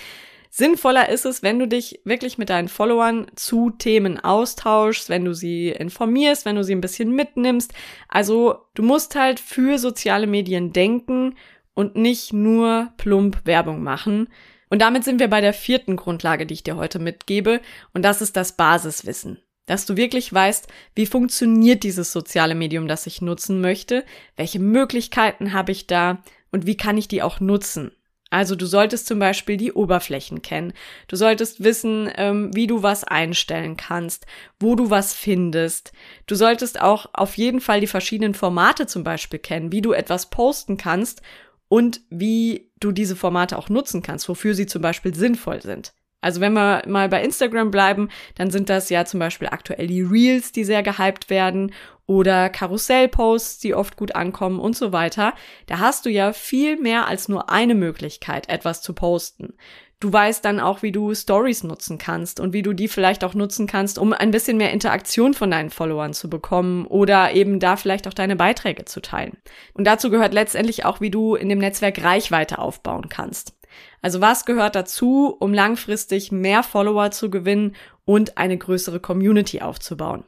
Sinnvoller 0.57 1.09
ist 1.09 1.27
es, 1.27 1.43
wenn 1.43 1.59
du 1.59 1.67
dich 1.67 2.01
wirklich 2.05 2.39
mit 2.39 2.49
deinen 2.49 2.69
Followern 2.69 3.27
zu 3.35 3.71
Themen 3.71 4.21
austauschst, 4.21 5.09
wenn 5.09 5.25
du 5.25 5.35
sie 5.35 5.71
informierst, 5.71 6.45
wenn 6.45 6.55
du 6.55 6.63
sie 6.63 6.77
ein 6.77 6.81
bisschen 6.81 7.11
mitnimmst. 7.11 7.75
Also 8.07 8.61
du 8.75 8.85
musst 8.85 9.17
halt 9.17 9.41
für 9.41 9.79
soziale 9.79 10.29
Medien 10.29 10.73
denken 10.73 11.35
und 11.75 11.97
nicht 11.97 12.33
nur 12.33 12.93
plump 12.99 13.45
Werbung 13.47 13.83
machen. 13.83 14.29
Und 14.71 14.81
damit 14.81 15.03
sind 15.03 15.19
wir 15.19 15.27
bei 15.27 15.41
der 15.41 15.55
vierten 15.55 15.97
Grundlage, 15.97 16.47
die 16.47 16.55
ich 16.55 16.63
dir 16.63 16.77
heute 16.77 17.01
mitgebe, 17.01 17.61
und 17.93 18.05
das 18.05 18.23
ist 18.23 18.37
das 18.37 18.53
Basiswissen. 18.57 19.41
Dass 19.67 19.87
du 19.87 19.97
wirklich 19.97 20.33
weißt, 20.33 20.69
wie 20.95 21.07
funktioniert 21.07 21.83
dieses 21.83 22.13
soziale 22.13 22.55
Medium, 22.55 22.87
das 22.87 23.09
ich 23.09 23.21
nutzen 23.21 23.61
möchte, 23.61 24.05
welche 24.37 24.61
Möglichkeiten 24.61 25.53
habe 25.53 25.73
ich 25.73 25.89
da 25.89 26.23
und 26.53 26.65
wie 26.65 26.77
kann 26.77 26.97
ich 26.97 27.09
die 27.09 27.23
auch 27.23 27.41
nutzen. 27.41 27.91
Also 28.35 28.57
du 28.57 28.67
solltest 28.67 29.07
zum 29.07 29.21
Beispiel 29.21 29.57
die 29.57 29.73
Oberflächen 29.73 30.43
kennen. 30.43 30.73
Du 31.07 31.15
solltest 31.15 31.63
wissen, 31.63 32.11
ähm, 32.17 32.51
wie 32.53 32.67
du 32.67 32.83
was 32.83 33.05
einstellen 33.05 33.77
kannst, 33.77 34.27
wo 34.59 34.75
du 34.75 34.91
was 34.91 35.15
findest. 35.15 35.93
Du 36.27 36.35
solltest 36.35 36.81
auch 36.81 37.07
auf 37.13 37.37
jeden 37.37 37.61
Fall 37.61 37.81
die 37.81 37.87
verschiedenen 37.87 38.35
Formate 38.35 38.89
zum 38.89 39.05
Beispiel 39.05 39.39
kennen, 39.39 39.71
wie 39.71 39.83
du 39.83 39.93
etwas 39.93 40.31
posten 40.31 40.77
kannst 40.77 41.23
und 41.69 42.01
wie 42.11 42.73
du 42.81 42.91
diese 42.91 43.15
Formate 43.15 43.57
auch 43.57 43.69
nutzen 43.69 44.03
kannst, 44.03 44.29
wofür 44.29 44.55
sie 44.55 44.67
zum 44.67 44.83
Beispiel 44.83 45.15
sinnvoll 45.15 45.63
sind. 45.63 45.93
Also 46.21 46.41
wenn 46.41 46.55
wir 46.55 46.83
mal 46.89 47.09
bei 47.09 47.23
Instagram 47.23 47.71
bleiben, 47.71 48.09
dann 48.35 48.51
sind 48.51 48.69
das 48.69 48.89
ja 48.89 49.05
zum 49.05 49.21
Beispiel 49.21 49.47
aktuell 49.47 49.87
die 49.87 50.03
Reels, 50.03 50.51
die 50.51 50.65
sehr 50.65 50.83
gehypt 50.83 51.31
werden 51.31 51.73
oder 52.07 52.51
Karussellposts, 52.51 53.59
die 53.59 53.75
oft 53.75 53.97
gut 53.97 54.15
ankommen 54.15 54.61
und 54.61 54.77
so 54.77 54.93
weiter. 54.93 55.35
Da 55.67 55.79
hast 55.79 56.07
du 56.07 56.11
ja 56.11 56.33
viel 56.33 56.77
mehr 56.77 57.07
als 57.07 57.29
nur 57.29 57.51
eine 57.51 57.75
Möglichkeit, 57.75 58.49
etwas 58.49 58.83
zu 58.83 58.93
posten. 58.95 59.55
Du 60.01 60.13
weißt 60.13 60.45
dann 60.45 60.61
auch, 60.61 60.83
wie 60.83 60.93
du 60.93 61.15
Stories 61.15 61.65
nutzen 61.65 61.97
kannst 61.97 62.39
und 62.39 62.53
wie 62.53 62.61
du 62.61 62.75
die 62.75 62.89
vielleicht 62.89 63.25
auch 63.25 63.33
nutzen 63.33 63.67
kannst, 63.67 63.99
um 63.99 64.13
ein 64.13 64.33
bisschen 64.33 64.59
mehr 64.59 64.71
Interaktion 64.71 65.33
von 65.33 65.51
deinen 65.51 65.71
Followern 65.71 66.13
zu 66.13 66.29
bekommen 66.29 66.85
oder 66.87 67.33
eben 67.33 67.59
da 67.59 67.77
vielleicht 67.77 68.07
auch 68.07 68.13
deine 68.13 68.37
Beiträge 68.37 68.85
zu 68.85 69.01
teilen. 69.01 69.39
Und 69.73 69.87
dazu 69.87 70.11
gehört 70.11 70.35
letztendlich 70.35 70.85
auch, 70.85 71.01
wie 71.01 71.11
du 71.11 71.37
in 71.37 71.49
dem 71.49 71.59
Netzwerk 71.59 72.05
Reichweite 72.05 72.59
aufbauen 72.59 73.09
kannst. 73.09 73.55
Also 74.03 74.21
was 74.21 74.45
gehört 74.45 74.75
dazu, 74.75 75.35
um 75.41 75.55
langfristig 75.55 76.31
mehr 76.31 76.63
Follower 76.63 77.11
zu 77.11 77.31
gewinnen 77.31 77.75
und 78.05 78.37
eine 78.37 78.59
größere 78.59 79.01
Community 79.01 79.63
aufzubauen? 79.63 80.25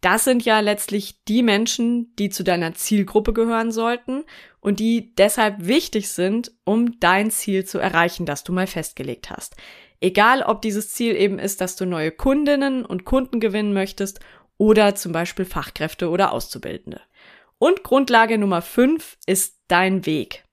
Das 0.00 0.24
sind 0.24 0.44
ja 0.44 0.60
letztlich 0.60 1.24
die 1.24 1.42
Menschen, 1.42 2.14
die 2.16 2.30
zu 2.30 2.44
deiner 2.44 2.74
Zielgruppe 2.74 3.32
gehören 3.32 3.72
sollten 3.72 4.24
und 4.60 4.80
die 4.80 5.14
deshalb 5.14 5.66
wichtig 5.66 6.08
sind, 6.08 6.52
um 6.64 6.98
dein 7.00 7.30
Ziel 7.30 7.64
zu 7.64 7.78
erreichen, 7.78 8.26
das 8.26 8.44
du 8.44 8.52
mal 8.52 8.66
festgelegt 8.66 9.30
hast. 9.30 9.56
Egal, 10.00 10.42
ob 10.42 10.62
dieses 10.62 10.92
Ziel 10.92 11.16
eben 11.16 11.38
ist, 11.38 11.60
dass 11.60 11.76
du 11.76 11.84
neue 11.84 12.12
Kundinnen 12.12 12.84
und 12.84 13.04
Kunden 13.04 13.40
gewinnen 13.40 13.72
möchtest 13.72 14.20
oder 14.56 14.94
zum 14.94 15.12
Beispiel 15.12 15.44
Fachkräfte 15.44 16.10
oder 16.10 16.32
Auszubildende. 16.32 17.00
Und 17.58 17.82
Grundlage 17.82 18.38
Nummer 18.38 18.62
fünf 18.62 19.18
ist 19.26 19.56
dein 19.66 20.06
Weg. 20.06 20.44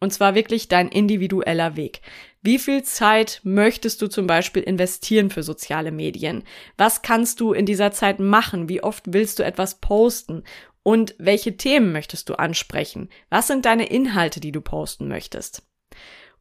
Und 0.00 0.12
zwar 0.12 0.34
wirklich 0.34 0.68
dein 0.68 0.88
individueller 0.88 1.76
Weg. 1.76 2.00
Wie 2.42 2.58
viel 2.58 2.82
Zeit 2.82 3.40
möchtest 3.44 4.00
du 4.00 4.06
zum 4.06 4.26
Beispiel 4.26 4.62
investieren 4.62 5.28
für 5.30 5.42
soziale 5.42 5.92
Medien? 5.92 6.42
Was 6.78 7.02
kannst 7.02 7.40
du 7.40 7.52
in 7.52 7.66
dieser 7.66 7.92
Zeit 7.92 8.18
machen? 8.18 8.68
Wie 8.68 8.82
oft 8.82 9.12
willst 9.12 9.38
du 9.38 9.42
etwas 9.44 9.80
posten? 9.80 10.44
Und 10.82 11.14
welche 11.18 11.58
Themen 11.58 11.92
möchtest 11.92 12.30
du 12.30 12.34
ansprechen? 12.34 13.10
Was 13.28 13.46
sind 13.46 13.66
deine 13.66 13.86
Inhalte, 13.86 14.40
die 14.40 14.52
du 14.52 14.62
posten 14.62 15.06
möchtest? 15.08 15.62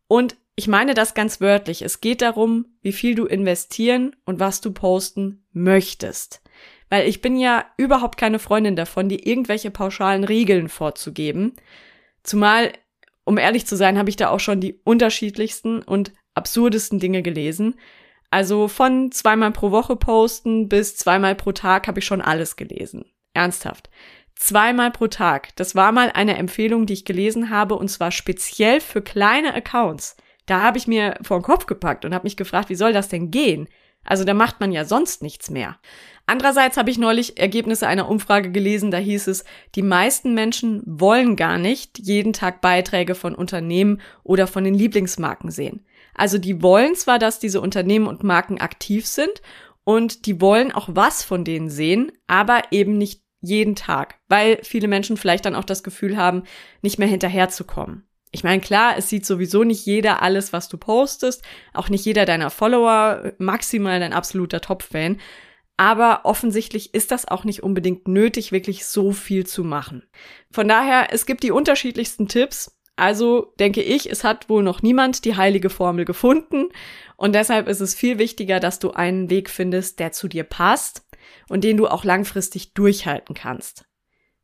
Und 0.08 0.38
ich 0.56 0.70
meine 0.70 0.94
das 0.94 1.13
ganz 1.13 1.41
wörtlich. 1.41 1.82
Es 1.82 2.00
geht 2.00 2.22
darum, 2.22 2.65
wie 2.82 2.94
viel 2.94 3.15
du 3.15 3.25
investieren 3.25 4.15
und 4.25 4.39
was 4.39 4.62
du 4.62 4.72
posten 4.72 5.46
möchtest. 5.51 6.41
Weil 6.89 7.08
ich 7.08 7.22
bin 7.22 7.38
ja 7.38 7.65
überhaupt 7.77 8.18
keine 8.18 8.39
Freundin 8.39 8.75
davon, 8.75 9.10
dir 9.10 9.25
irgendwelche 9.25 9.72
pauschalen 9.72 10.24
Regeln 10.24 10.70
vorzugeben. 10.70 11.53
Zumal 12.24 12.72
um 13.29 13.38
ehrlich 13.38 13.67
zu 13.67 13.75
sein, 13.75 14.00
habe 14.00 14.09
ich 14.09 14.15
da 14.15 14.29
auch 14.29 14.39
schon 14.39 14.59
die 14.59 14.79
unterschiedlichsten 14.83 15.83
und 15.83 16.13
absurdesten 16.33 16.98
Dinge 16.98 17.21
gelesen. 17.21 17.75
Also 18.31 18.67
von 18.67 19.12
zweimal 19.12 19.51
pro 19.51 19.69
Woche 19.69 19.95
posten 19.95 20.67
bis 20.67 20.98
zweimal 20.98 21.36
pro 21.36 21.51
Tag 21.51 21.88
habe 21.88 22.00
ich 22.00 22.05
schon 22.05 22.21
alles 22.21 22.55
gelesen. 22.55 23.05
Ernsthaft. 23.36 23.91
Zweimal 24.33 24.89
pro 24.89 25.05
Tag. 25.05 25.55
Das 25.57 25.75
war 25.75 25.91
mal 25.91 26.09
eine 26.12 26.38
Empfehlung, 26.38 26.88
die 26.88 26.93
ich 26.93 27.05
gelesen 27.05 27.51
habe 27.51 27.75
und 27.75 27.89
zwar 27.89 28.09
speziell 28.09 28.81
für 28.81 29.03
kleine 29.03 29.53
Accounts. 29.53 30.17
Da 30.48 30.63
habe 30.63 30.79
ich 30.79 30.88
mir 30.88 31.19
vor 31.21 31.38
den 31.38 31.43
Kopf 31.43 31.67
gepackt 31.67 32.05
und 32.05 32.15
habe 32.15 32.24
mich 32.25 32.36
gefragt, 32.36 32.69
wie 32.69 32.75
soll 32.75 32.93
das 32.93 33.09
denn 33.09 33.29
gehen? 33.29 33.69
Also 34.03 34.24
da 34.24 34.34
macht 34.34 34.60
man 34.60 34.72
ja 34.72 34.86
sonst 34.86 35.22
nichts 35.22 35.50
mehr. 35.50 35.77
Andererseits 36.25 36.77
habe 36.77 36.91
ich 36.91 36.98
neulich 36.98 37.39
Ergebnisse 37.39 37.88
einer 37.88 38.08
Umfrage 38.08 38.51
gelesen, 38.51 38.91
da 38.91 38.98
hieß 38.98 39.27
es, 39.27 39.46
die 39.75 39.82
meisten 39.82 40.34
Menschen 40.36 40.84
wollen 40.86 41.36
gar 41.36 41.58
nicht 41.58 41.98
jeden 41.98 42.34
Tag 42.34 42.62
Beiträge 42.62 43.15
von 43.15 43.34
Unternehmen 43.34 44.00
oder 44.24 44.46
von 44.46 44.63
den 44.63 44.75
Lieblingsmarken 44.75 45.50
sehen. 45.50 45.86
Also 46.13 46.38
die 46.38 46.62
wollen 46.62 46.96
zwar, 46.96 47.18
dass 47.18 47.39
diese 47.39 47.62
Unternehmen 47.62 48.08
und 48.08 48.24
Marken 48.24 48.60
aktiv 48.60 49.08
sind 49.08 49.41
und 49.84 50.25
die 50.25 50.39
wollen 50.39 50.72
auch 50.72 50.89
was 50.91 51.24
von 51.24 51.44
denen 51.44 51.70
sehen, 51.70 52.12
aber 52.27 52.62
eben 52.72 52.98
nicht 52.98 53.24
jeden 53.41 53.75
Tag, 53.75 54.20
weil 54.27 54.60
viele 54.63 54.88
Menschen 54.88 55.18
vielleicht 55.18 55.46
dann 55.46 55.56
auch 55.56 55.63
das 55.63 55.82
Gefühl 55.82 56.18
haben, 56.18 56.44
nicht 56.82 57.00
mehr 57.00 57.08
hinterherzukommen. 57.08 58.09
Ich 58.31 58.43
meine, 58.43 58.62
klar, 58.62 58.95
es 58.98 59.09
sieht 59.09 59.25
sowieso 59.25 59.63
nicht 59.63 59.86
jeder 59.86 60.21
alles, 60.21 60.53
was 60.53 60.69
du 60.69 60.77
postest, 60.77 61.43
auch 61.74 61.89
nicht 61.89 62.05
jeder 62.05 62.25
deiner 62.25 62.51
Follower, 62.51 63.33
maximal 63.39 64.00
dein 64.00 64.13
absoluter 64.13 64.62
Top-Fan, 64.62 65.17
aber 65.79 66.25
offensichtlich 66.25 66.93
ist 66.93 67.12
das 67.12 67.25
auch 67.25 67.45
nicht 67.45 67.63
unbedingt 67.63 68.05
nötig, 68.05 68.51
wirklich 68.51 68.86
so 68.86 69.13
viel 69.13 69.45
zu 69.45 69.63
machen. 69.63 70.03
Von 70.51 70.67
daher, 70.67 71.13
es 71.13 71.25
gibt 71.25 71.41
die 71.41 71.51
unterschiedlichsten 71.51 72.27
Tipps. 72.27 72.77
Also 72.98 73.53
denke 73.62 73.81
ich, 73.81 74.12
es 74.12 74.25
hat 74.25 74.50
wohl 74.50 74.62
noch 74.62 74.81
niemand 74.81 75.24
die 75.24 75.38
heilige 75.38 75.69
Formel 75.69 76.03
gefunden. 76.03 76.67
Und 77.15 77.33
deshalb 77.33 77.69
ist 77.69 77.79
es 77.79 77.95
viel 77.95 78.19
wichtiger, 78.19 78.59
dass 78.59 78.79
du 78.79 78.91
einen 78.91 79.29
Weg 79.29 79.50
findest, 79.50 80.01
der 80.01 80.12
zu 80.12 80.27
dir 80.27 80.43
passt 80.43 81.07
und 81.48 81.63
den 81.63 81.77
du 81.77 81.88
auch 81.88 82.03
langfristig 82.03 82.74
durchhalten 82.74 83.33
kannst. 83.33 83.86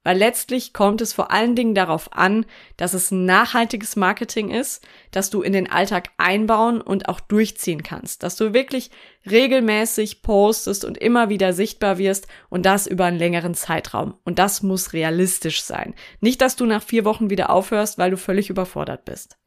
Weil 0.06 0.20
letztlich 0.20 0.72
kommt 0.72 1.02
es 1.02 1.14
vor 1.14 1.32
allen 1.32 1.56
Dingen 1.56 1.74
darauf 1.74 2.14
an, 2.14 2.46
dass 2.78 2.94
es 2.94 3.10
nachhaltiges 3.10 3.96
Marketing 3.96 4.52
ist, 4.52 4.88
dass 5.10 5.32
du 5.32 5.42
in 5.42 5.52
den 5.52 5.70
Alltag 5.70 6.10
einbauen 6.18 6.80
und 6.80 7.10
auch 7.10 7.20
durchziehen 7.20 7.82
kannst, 7.82 8.22
dass 8.22 8.36
du 8.36 8.54
wirklich 8.54 8.92
regelmäßig 9.30 10.22
postest 10.22 10.86
und 10.86 11.00
immer 11.00 11.30
wieder 11.30 11.54
sichtbar 11.54 11.98
wirst 11.98 12.28
und 12.50 12.68
das 12.68 12.86
über 12.86 13.06
einen 13.06 13.18
längeren 13.18 13.56
Zeitraum. 13.56 14.14
Und 14.24 14.38
das 14.38 14.62
muss 14.62 14.94
realistisch 14.94 15.64
sein. 15.64 15.96
Nicht, 16.22 16.40
dass 16.40 16.56
du 16.56 16.68
nach 16.68 16.84
vier 16.84 17.04
Wochen 17.04 17.32
wieder 17.32 17.50
aufhörst, 17.50 17.98
weil 17.98 18.12
du 18.12 18.18
völlig 18.18 18.52
überfordert 18.52 19.06
bist. 19.06 19.40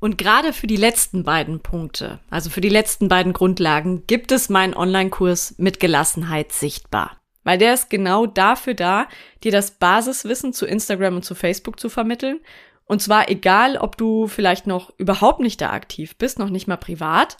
Und 0.00 0.18
gerade 0.18 0.52
für 0.52 0.66
die 0.66 0.76
letzten 0.76 1.22
beiden 1.22 1.60
Punkte, 1.60 2.18
also 2.30 2.50
für 2.50 2.60
die 2.60 2.68
letzten 2.68 3.06
beiden 3.06 3.32
Grundlagen, 3.32 4.08
gibt 4.08 4.32
es 4.32 4.48
meinen 4.48 4.74
Online-Kurs 4.74 5.54
mit 5.58 5.78
Gelassenheit 5.78 6.50
sichtbar. 6.50 7.19
Weil 7.50 7.58
der 7.58 7.74
ist 7.74 7.90
genau 7.90 8.26
dafür 8.26 8.74
da, 8.74 9.08
dir 9.42 9.50
das 9.50 9.72
Basiswissen 9.72 10.52
zu 10.52 10.66
Instagram 10.66 11.16
und 11.16 11.24
zu 11.24 11.34
Facebook 11.34 11.80
zu 11.80 11.88
vermitteln. 11.88 12.38
Und 12.84 13.02
zwar 13.02 13.28
egal, 13.28 13.76
ob 13.76 13.96
du 13.96 14.28
vielleicht 14.28 14.68
noch 14.68 14.92
überhaupt 14.98 15.40
nicht 15.40 15.60
da 15.60 15.70
aktiv 15.70 16.16
bist, 16.16 16.38
noch 16.38 16.48
nicht 16.48 16.68
mal 16.68 16.76
privat, 16.76 17.38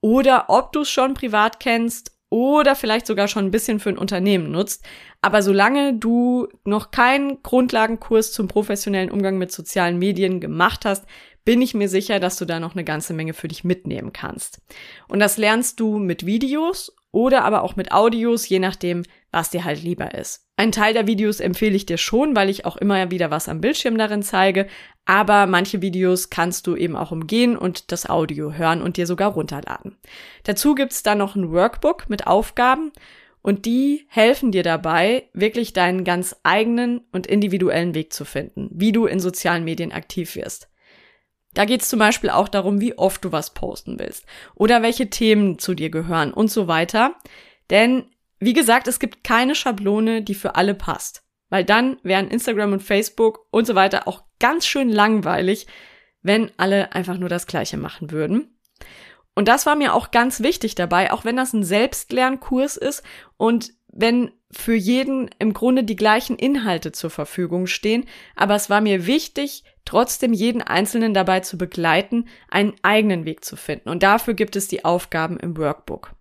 oder 0.00 0.44
ob 0.46 0.70
du 0.70 0.82
es 0.82 0.90
schon 0.90 1.14
privat 1.14 1.58
kennst 1.58 2.12
oder 2.30 2.76
vielleicht 2.76 3.08
sogar 3.08 3.26
schon 3.26 3.46
ein 3.46 3.50
bisschen 3.50 3.80
für 3.80 3.88
ein 3.88 3.98
Unternehmen 3.98 4.52
nutzt. 4.52 4.84
Aber 5.22 5.42
solange 5.42 5.92
du 5.92 6.46
noch 6.62 6.92
keinen 6.92 7.42
Grundlagenkurs 7.42 8.30
zum 8.30 8.46
professionellen 8.46 9.10
Umgang 9.10 9.38
mit 9.38 9.50
sozialen 9.50 9.98
Medien 9.98 10.38
gemacht 10.38 10.84
hast, 10.84 11.04
bin 11.44 11.60
ich 11.60 11.74
mir 11.74 11.88
sicher, 11.88 12.20
dass 12.20 12.36
du 12.36 12.44
da 12.44 12.60
noch 12.60 12.74
eine 12.76 12.84
ganze 12.84 13.12
Menge 13.12 13.34
für 13.34 13.48
dich 13.48 13.64
mitnehmen 13.64 14.12
kannst. 14.12 14.60
Und 15.08 15.18
das 15.18 15.36
lernst 15.36 15.80
du 15.80 15.98
mit 15.98 16.26
Videos 16.26 16.92
oder 17.12 17.44
aber 17.44 17.62
auch 17.62 17.76
mit 17.76 17.92
Audios, 17.92 18.48
je 18.48 18.58
nachdem, 18.58 19.04
was 19.30 19.50
dir 19.50 19.64
halt 19.64 19.82
lieber 19.82 20.14
ist. 20.14 20.46
Ein 20.56 20.72
Teil 20.72 20.92
der 20.92 21.06
Videos 21.06 21.40
empfehle 21.40 21.76
ich 21.76 21.86
dir 21.86 21.98
schon, 21.98 22.34
weil 22.34 22.50
ich 22.50 22.64
auch 22.64 22.76
immer 22.76 23.10
wieder 23.10 23.30
was 23.30 23.48
am 23.48 23.60
Bildschirm 23.60 23.96
darin 23.96 24.22
zeige, 24.22 24.66
aber 25.04 25.46
manche 25.46 25.80
Videos 25.80 26.30
kannst 26.30 26.66
du 26.66 26.76
eben 26.76 26.96
auch 26.96 27.12
umgehen 27.12 27.56
und 27.56 27.92
das 27.92 28.08
Audio 28.08 28.52
hören 28.52 28.82
und 28.82 28.96
dir 28.96 29.06
sogar 29.06 29.32
runterladen. 29.32 29.96
Dazu 30.44 30.74
gibt's 30.74 31.02
dann 31.02 31.18
noch 31.18 31.36
ein 31.36 31.52
Workbook 31.52 32.10
mit 32.10 32.26
Aufgaben 32.26 32.92
und 33.40 33.66
die 33.66 34.06
helfen 34.08 34.52
dir 34.52 34.62
dabei, 34.62 35.28
wirklich 35.32 35.72
deinen 35.72 36.04
ganz 36.04 36.36
eigenen 36.42 37.02
und 37.12 37.26
individuellen 37.26 37.94
Weg 37.94 38.12
zu 38.12 38.24
finden, 38.24 38.68
wie 38.72 38.92
du 38.92 39.06
in 39.06 39.20
sozialen 39.20 39.64
Medien 39.64 39.92
aktiv 39.92 40.34
wirst. 40.34 40.67
Da 41.58 41.64
geht 41.64 41.82
es 41.82 41.88
zum 41.88 41.98
Beispiel 41.98 42.30
auch 42.30 42.46
darum, 42.46 42.80
wie 42.80 42.96
oft 42.96 43.24
du 43.24 43.32
was 43.32 43.52
posten 43.52 43.98
willst 43.98 44.24
oder 44.54 44.80
welche 44.80 45.10
Themen 45.10 45.58
zu 45.58 45.74
dir 45.74 45.90
gehören 45.90 46.32
und 46.32 46.52
so 46.52 46.68
weiter. 46.68 47.16
Denn, 47.68 48.04
wie 48.38 48.52
gesagt, 48.52 48.86
es 48.86 49.00
gibt 49.00 49.24
keine 49.24 49.56
Schablone, 49.56 50.22
die 50.22 50.36
für 50.36 50.54
alle 50.54 50.74
passt. 50.74 51.24
Weil 51.48 51.64
dann 51.64 51.96
wären 52.04 52.28
Instagram 52.28 52.74
und 52.74 52.84
Facebook 52.84 53.40
und 53.50 53.66
so 53.66 53.74
weiter 53.74 54.06
auch 54.06 54.22
ganz 54.38 54.68
schön 54.68 54.88
langweilig, 54.88 55.66
wenn 56.22 56.52
alle 56.58 56.92
einfach 56.92 57.18
nur 57.18 57.28
das 57.28 57.48
Gleiche 57.48 57.76
machen 57.76 58.12
würden. 58.12 58.56
Und 59.34 59.48
das 59.48 59.66
war 59.66 59.74
mir 59.74 59.94
auch 59.94 60.12
ganz 60.12 60.40
wichtig 60.44 60.76
dabei, 60.76 61.10
auch 61.12 61.24
wenn 61.24 61.34
das 61.34 61.54
ein 61.54 61.64
Selbstlernkurs 61.64 62.76
ist 62.76 63.02
und 63.36 63.72
wenn 63.88 64.30
für 64.52 64.74
jeden 64.74 65.28
im 65.40 65.52
Grunde 65.54 65.82
die 65.82 65.96
gleichen 65.96 66.36
Inhalte 66.36 66.92
zur 66.92 67.10
Verfügung 67.10 67.66
stehen. 67.66 68.06
Aber 68.36 68.54
es 68.54 68.70
war 68.70 68.80
mir 68.80 69.06
wichtig, 69.06 69.64
trotzdem 69.88 70.34
jeden 70.34 70.60
Einzelnen 70.60 71.14
dabei 71.14 71.40
zu 71.40 71.56
begleiten, 71.56 72.26
einen 72.50 72.74
eigenen 72.82 73.24
Weg 73.24 73.42
zu 73.44 73.56
finden. 73.56 73.88
Und 73.88 74.02
dafür 74.02 74.34
gibt 74.34 74.54
es 74.54 74.68
die 74.68 74.84
Aufgaben 74.84 75.38
im 75.38 75.56
Workbook. 75.56 76.14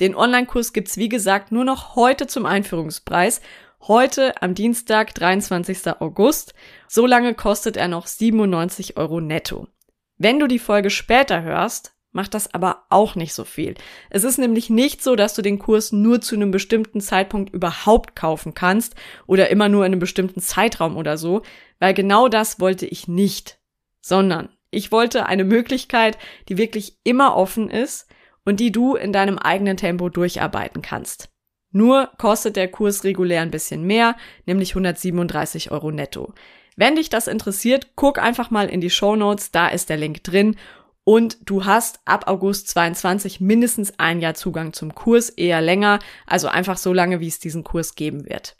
Den 0.00 0.14
Online-Kurs 0.14 0.72
gibt's 0.74 0.98
wie 0.98 1.08
gesagt 1.08 1.50
nur 1.50 1.64
noch 1.64 1.96
heute 1.96 2.26
zum 2.26 2.44
Einführungspreis. 2.44 3.40
Heute 3.86 4.40
am 4.42 4.54
Dienstag, 4.54 5.14
23. 5.14 6.00
August. 6.00 6.52
So 6.86 7.06
lange 7.06 7.34
kostet 7.34 7.76
er 7.78 7.88
noch 7.88 8.06
97 8.06 8.98
Euro 8.98 9.20
netto. 9.20 9.66
Wenn 10.18 10.38
du 10.38 10.46
die 10.46 10.58
Folge 10.58 10.90
später 10.90 11.42
hörst, 11.42 11.93
macht 12.14 12.34
das 12.34 12.54
aber 12.54 12.84
auch 12.90 13.16
nicht 13.16 13.34
so 13.34 13.44
viel. 13.44 13.74
Es 14.08 14.24
ist 14.24 14.38
nämlich 14.38 14.70
nicht 14.70 15.02
so, 15.02 15.16
dass 15.16 15.34
du 15.34 15.42
den 15.42 15.58
Kurs 15.58 15.92
nur 15.92 16.20
zu 16.20 16.36
einem 16.36 16.50
bestimmten 16.50 17.00
Zeitpunkt 17.00 17.52
überhaupt 17.52 18.16
kaufen 18.16 18.54
kannst 18.54 18.94
oder 19.26 19.50
immer 19.50 19.68
nur 19.68 19.84
in 19.84 19.92
einem 19.92 20.00
bestimmten 20.00 20.40
Zeitraum 20.40 20.96
oder 20.96 21.18
so, 21.18 21.42
weil 21.80 21.92
genau 21.92 22.28
das 22.28 22.60
wollte 22.60 22.86
ich 22.86 23.08
nicht, 23.08 23.58
sondern 24.00 24.48
ich 24.70 24.92
wollte 24.92 25.26
eine 25.26 25.44
Möglichkeit, 25.44 26.16
die 26.48 26.56
wirklich 26.56 26.98
immer 27.04 27.36
offen 27.36 27.68
ist 27.68 28.08
und 28.44 28.60
die 28.60 28.72
du 28.72 28.94
in 28.94 29.12
deinem 29.12 29.38
eigenen 29.38 29.76
Tempo 29.76 30.08
durcharbeiten 30.08 30.82
kannst. 30.82 31.30
Nur 31.72 32.10
kostet 32.18 32.54
der 32.54 32.68
Kurs 32.68 33.02
regulär 33.02 33.42
ein 33.42 33.50
bisschen 33.50 33.84
mehr, 33.84 34.16
nämlich 34.46 34.70
137 34.70 35.72
Euro 35.72 35.90
netto. 35.90 36.32
Wenn 36.76 36.96
dich 36.96 37.08
das 37.08 37.26
interessiert, 37.26 37.92
guck 37.96 38.20
einfach 38.20 38.50
mal 38.50 38.68
in 38.68 38.80
die 38.80 38.90
Show 38.90 39.16
Notes, 39.16 39.50
da 39.50 39.68
ist 39.68 39.90
der 39.90 39.96
Link 39.96 40.22
drin 40.22 40.56
und 41.04 41.38
du 41.48 41.64
hast 41.64 42.00
ab 42.06 42.26
August 42.26 42.68
22 42.68 43.40
mindestens 43.40 43.98
ein 43.98 44.20
Jahr 44.20 44.34
Zugang 44.34 44.72
zum 44.72 44.94
Kurs, 44.94 45.28
eher 45.28 45.60
länger, 45.60 45.98
also 46.26 46.48
einfach 46.48 46.78
so 46.78 46.92
lange, 46.92 47.20
wie 47.20 47.28
es 47.28 47.38
diesen 47.38 47.62
Kurs 47.62 47.94
geben 47.94 48.26
wird. 48.26 48.56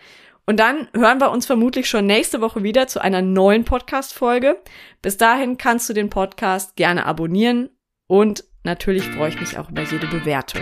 Und 0.46 0.60
dann 0.60 0.88
hören 0.94 1.20
wir 1.20 1.30
uns 1.30 1.46
vermutlich 1.46 1.88
schon 1.88 2.06
nächste 2.06 2.42
Woche 2.42 2.62
wieder 2.62 2.86
zu 2.86 3.00
einer 3.00 3.22
neuen 3.22 3.64
Podcast-Folge. 3.64 4.58
Bis 5.00 5.16
dahin 5.16 5.56
kannst 5.56 5.88
du 5.88 5.94
den 5.94 6.10
Podcast 6.10 6.76
gerne 6.76 7.06
abonnieren 7.06 7.70
und 8.06 8.44
natürlich 8.62 9.04
freue 9.04 9.30
ich 9.30 9.40
mich 9.40 9.58
auch 9.58 9.70
über 9.70 9.82
jede 9.82 10.06
Bewertung. 10.06 10.60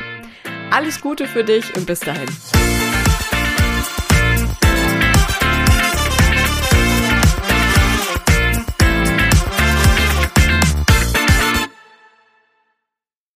Alles 0.70 1.00
Gute 1.00 1.26
für 1.26 1.42
dich 1.42 1.76
und 1.76 1.86
bis 1.86 2.00
dahin. 2.00 2.28